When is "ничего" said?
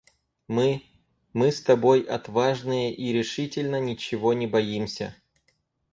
3.79-4.33